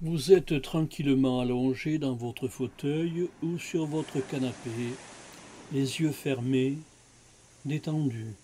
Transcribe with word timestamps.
Vous 0.00 0.30
êtes 0.30 0.62
tranquillement 0.62 1.40
allongé 1.40 1.98
dans 1.98 2.14
votre 2.14 2.46
fauteuil 2.46 3.28
ou 3.42 3.58
sur 3.58 3.84
votre 3.84 4.20
canapé, 4.20 4.70
les 5.72 6.00
yeux 6.00 6.12
fermés, 6.12 6.78
détendus. 7.64 8.36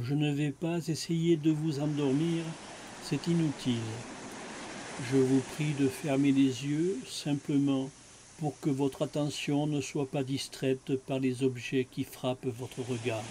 Je 0.00 0.14
ne 0.14 0.32
vais 0.32 0.52
pas 0.52 0.88
essayer 0.88 1.36
de 1.36 1.50
vous 1.50 1.80
endormir, 1.80 2.44
c'est 3.02 3.26
inutile. 3.26 3.74
Je 5.12 5.18
vous 5.18 5.42
prie 5.54 5.74
de 5.78 5.86
fermer 5.86 6.32
les 6.32 6.64
yeux 6.64 6.96
simplement 7.06 7.90
pour 8.38 8.58
que 8.58 8.70
votre 8.70 9.02
attention 9.02 9.66
ne 9.66 9.82
soit 9.82 10.10
pas 10.10 10.24
distraite 10.24 10.96
par 11.06 11.18
les 11.18 11.42
objets 11.42 11.86
qui 11.90 12.04
frappent 12.04 12.46
votre 12.46 12.80
regard. 12.80 13.24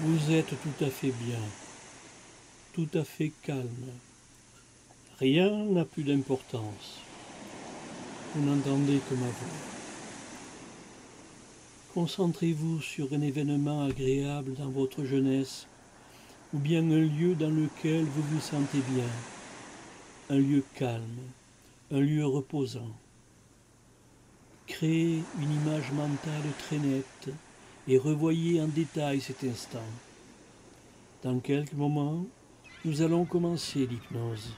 Vous 0.00 0.32
êtes 0.32 0.54
tout 0.62 0.84
à 0.86 0.88
fait 0.88 1.12
bien 1.26 1.40
tout 2.80 2.98
à 2.98 3.04
fait 3.04 3.32
calme. 3.42 3.90
Rien 5.18 5.50
n'a 5.50 5.84
plus 5.84 6.02
d'importance. 6.02 7.00
Vous 8.34 8.42
n'entendez 8.42 9.00
que 9.06 9.14
ma 9.14 9.26
voix. 9.26 9.60
Concentrez-vous 11.92 12.80
sur 12.80 13.12
un 13.12 13.20
événement 13.20 13.84
agréable 13.84 14.54
dans 14.54 14.70
votre 14.70 15.04
jeunesse, 15.04 15.66
ou 16.54 16.58
bien 16.58 16.90
un 16.90 17.00
lieu 17.00 17.34
dans 17.34 17.50
lequel 17.50 18.04
vous 18.04 18.22
vous 18.22 18.40
sentez 18.40 18.80
bien, 18.88 19.10
un 20.30 20.38
lieu 20.38 20.64
calme, 20.74 21.20
un 21.92 22.00
lieu 22.00 22.24
reposant. 22.24 22.92
Créez 24.66 25.22
une 25.38 25.52
image 25.52 25.92
mentale 25.92 26.48
très 26.60 26.78
nette 26.78 27.28
et 27.88 27.98
revoyez 27.98 28.62
en 28.62 28.68
détail 28.68 29.20
cet 29.20 29.44
instant. 29.44 29.90
Dans 31.22 31.40
quelques 31.40 31.74
moments, 31.74 32.24
nous 32.84 33.02
allons 33.02 33.24
commencer 33.24 33.86
l'hypnose. 33.86 34.54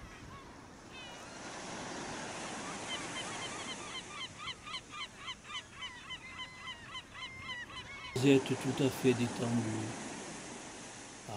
Vous 8.15 8.29
êtes 8.29 8.45
tout 8.45 8.85
à 8.85 8.88
fait 8.88 9.15
détendu. 9.15 9.77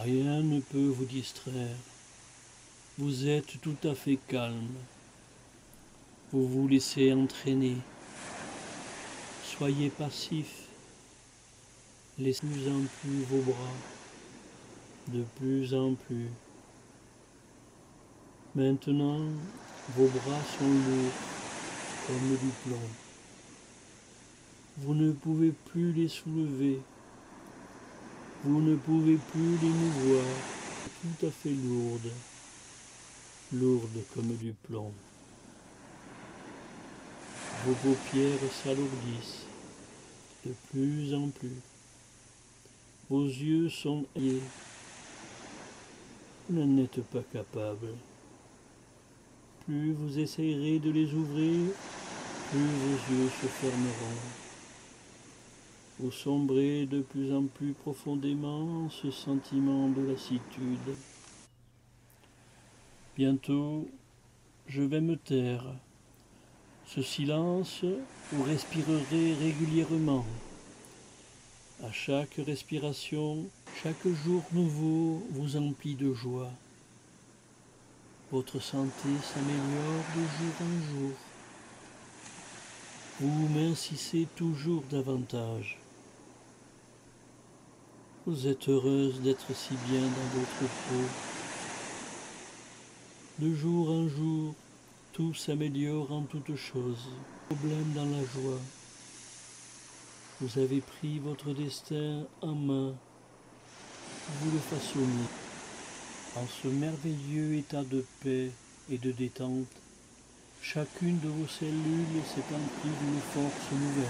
Rien 0.03 0.43
ne 0.43 0.59
peut 0.59 0.87
vous 0.89 1.05
distraire. 1.05 1.75
Vous 2.99 3.27
êtes 3.27 3.59
tout 3.61 3.77
à 3.83 3.95
fait 3.95 4.19
calme. 4.27 4.75
Vous 6.31 6.47
vous 6.47 6.67
laissez 6.67 7.11
entraîner. 7.11 7.77
Soyez 9.43 9.89
passif. 9.89 10.67
Laissez 12.19 12.45
plus 12.45 12.69
en 12.69 12.81
plus 13.01 13.23
vos 13.23 13.41
bras, 13.41 13.73
de 15.07 15.23
plus 15.37 15.73
en 15.73 15.95
plus. 15.95 16.29
Maintenant, 18.55 19.19
vos 19.97 20.07
bras 20.07 20.41
sont 20.57 20.63
lourds 20.63 21.11
comme 22.07 22.37
du 22.37 22.53
plomb. 22.63 22.89
Vous 24.77 24.93
ne 24.93 25.11
pouvez 25.11 25.51
plus 25.51 25.91
les 25.91 26.07
soulever. 26.07 26.79
Vous 28.45 28.61
ne 28.61 28.77
pouvez 28.77 29.17
plus 29.17 29.57
les 29.57 29.67
mouvoir. 29.67 30.23
Tout 31.01 31.25
à 31.27 31.31
fait 31.31 31.49
lourdes, 31.49 32.13
lourdes 33.51 34.03
comme 34.13 34.33
du 34.37 34.53
plomb. 34.53 34.93
Vos 37.65 37.73
paupières 37.73 38.39
s'alourdissent 38.63 39.47
de 40.45 40.53
plus 40.71 41.13
en 41.13 41.27
plus. 41.27 41.59
Vos 43.09 43.25
yeux 43.25 43.67
sont 43.67 44.05
liés. 44.15 44.41
Vous 46.49 46.57
n'en 46.57 46.83
êtes 46.83 47.01
pas 47.03 47.23
capable. 47.33 47.89
Plus 49.65 49.93
vous 49.93 50.19
essayerez 50.19 50.77
de 50.77 50.91
les 50.91 51.11
ouvrir, 51.13 51.71
plus 52.51 52.59
vos 52.59 53.15
yeux 53.15 53.29
se 53.41 53.47
fermeront. 53.47 54.21
Vous 55.99 56.11
sombrez 56.11 56.85
de 56.85 57.01
plus 57.01 57.33
en 57.33 57.45
plus 57.45 57.73
profondément 57.73 58.87
ce 58.91 59.09
sentiment 59.09 59.89
de 59.89 60.03
lassitude. 60.03 60.95
Bientôt, 63.15 63.87
je 64.67 64.83
vais 64.83 65.01
me 65.01 65.15
taire. 65.15 65.65
Ce 66.85 67.01
silence, 67.01 67.83
vous 68.31 68.43
respirerez 68.43 69.33
régulièrement. 69.33 70.25
À 71.83 71.91
chaque 71.91 72.35
respiration, 72.45 73.45
chaque 73.81 74.07
jour 74.23 74.43
nouveau 74.53 75.23
vous 75.31 75.57
emplit 75.57 75.95
de 75.95 76.13
joie. 76.13 76.51
Votre 78.35 78.59
santé 78.59 79.07
s'améliore 79.23 80.03
de 80.13 80.21
jour 80.21 80.55
en 80.59 80.75
jour. 80.91 81.11
Vous 83.21 83.47
mincissez 83.47 84.27
toujours 84.35 84.83
davantage. 84.91 85.79
Vous 88.25 88.45
êtes 88.47 88.67
heureuse 88.67 89.21
d'être 89.21 89.55
si 89.55 89.75
bien 89.87 90.01
dans 90.01 90.37
votre 90.37 90.59
peau. 90.59 91.05
De 93.39 93.55
jour 93.55 93.89
en 93.89 94.09
jour, 94.09 94.53
tout 95.13 95.33
s'améliore 95.33 96.11
en 96.11 96.23
toutes 96.23 96.57
choses. 96.57 97.07
Problème 97.47 97.93
dans 97.93 98.03
la 98.03 98.19
joie. 98.19 98.59
Vous 100.41 100.59
avez 100.59 100.81
pris 100.81 101.19
votre 101.19 101.53
destin 101.53 102.23
en 102.41 102.53
main. 102.53 102.93
Vous 104.41 104.51
le 104.51 104.59
façonnez. 104.59 105.44
En 106.37 106.45
ce 106.47 106.67
merveilleux 106.67 107.55
état 107.55 107.83
de 107.83 108.03
paix 108.21 108.51
et 108.89 108.97
de 108.97 109.13
détente, 109.13 109.67
chacune 110.61 111.17
de 111.21 111.29
vos 111.29 111.47
cellules 111.47 112.23
s'est 112.25 112.53
emplie 112.53 112.91
d'une 113.01 113.21
force 113.33 113.71
nouvelle. 113.71 114.05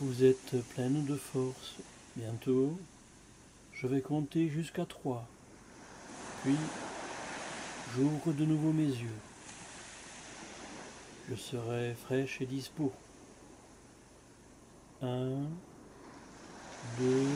Vous 0.00 0.24
êtes 0.24 0.56
pleine 0.74 1.04
de 1.04 1.14
force. 1.14 1.76
Bientôt, 2.16 2.76
je 3.72 3.86
vais 3.86 4.00
compter 4.00 4.48
jusqu'à 4.48 4.84
trois. 4.84 5.24
Puis, 6.42 6.56
j'ouvre 7.94 8.32
de 8.32 8.44
nouveau 8.44 8.72
mes 8.72 8.88
yeux. 8.88 9.20
Je 11.30 11.36
serai 11.36 11.94
fraîche 11.94 12.40
et 12.40 12.46
dispo. 12.46 12.92
Un, 15.00 15.44
deux, 16.98 17.30